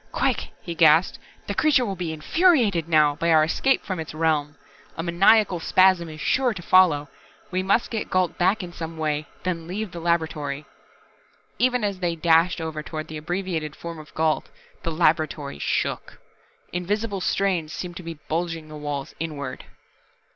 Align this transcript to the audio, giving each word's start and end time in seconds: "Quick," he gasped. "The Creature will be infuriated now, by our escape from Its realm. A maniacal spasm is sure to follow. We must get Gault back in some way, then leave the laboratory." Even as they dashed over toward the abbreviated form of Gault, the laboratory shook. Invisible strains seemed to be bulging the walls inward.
"Quick," 0.11 0.49
he 0.63 0.73
gasped. 0.73 1.19
"The 1.45 1.53
Creature 1.53 1.85
will 1.85 1.95
be 1.95 2.11
infuriated 2.11 2.89
now, 2.89 3.13
by 3.17 3.29
our 3.31 3.43
escape 3.43 3.85
from 3.85 3.99
Its 3.99 4.15
realm. 4.15 4.55
A 4.97 5.03
maniacal 5.03 5.59
spasm 5.59 6.09
is 6.09 6.19
sure 6.19 6.55
to 6.55 6.61
follow. 6.63 7.07
We 7.51 7.61
must 7.61 7.91
get 7.91 8.09
Gault 8.09 8.35
back 8.39 8.63
in 8.63 8.73
some 8.73 8.97
way, 8.97 9.27
then 9.43 9.67
leave 9.67 9.91
the 9.91 9.99
laboratory." 9.99 10.65
Even 11.59 11.83
as 11.83 11.99
they 11.99 12.15
dashed 12.15 12.59
over 12.59 12.81
toward 12.81 13.09
the 13.09 13.17
abbreviated 13.17 13.75
form 13.75 13.99
of 13.99 14.11
Gault, 14.15 14.49
the 14.81 14.91
laboratory 14.91 15.59
shook. 15.59 16.17
Invisible 16.73 17.21
strains 17.21 17.71
seemed 17.71 17.95
to 17.97 18.01
be 18.01 18.17
bulging 18.27 18.69
the 18.69 18.77
walls 18.77 19.13
inward. 19.19 19.65